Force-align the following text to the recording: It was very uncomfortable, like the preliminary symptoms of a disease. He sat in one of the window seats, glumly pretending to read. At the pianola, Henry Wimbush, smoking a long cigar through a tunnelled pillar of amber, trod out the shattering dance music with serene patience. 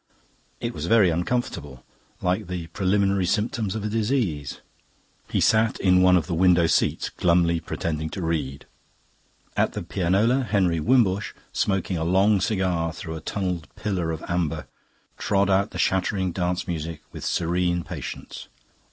It 0.59 0.73
was 0.73 0.87
very 0.87 1.11
uncomfortable, 1.11 1.83
like 2.23 2.47
the 2.47 2.65
preliminary 2.73 3.27
symptoms 3.27 3.75
of 3.75 3.83
a 3.83 3.87
disease. 3.87 4.59
He 5.29 5.39
sat 5.39 5.79
in 5.79 6.01
one 6.01 6.17
of 6.17 6.25
the 6.25 6.33
window 6.33 6.65
seats, 6.65 7.07
glumly 7.09 7.59
pretending 7.59 8.09
to 8.09 8.23
read. 8.23 8.65
At 9.55 9.73
the 9.73 9.83
pianola, 9.83 10.41
Henry 10.41 10.79
Wimbush, 10.79 11.33
smoking 11.53 11.97
a 11.99 12.03
long 12.03 12.41
cigar 12.41 12.91
through 12.91 13.13
a 13.15 13.21
tunnelled 13.21 13.67
pillar 13.75 14.09
of 14.09 14.25
amber, 14.27 14.65
trod 15.19 15.51
out 15.51 15.69
the 15.69 15.77
shattering 15.77 16.31
dance 16.31 16.67
music 16.67 17.03
with 17.11 17.23
serene 17.23 17.83
patience. 17.83 18.47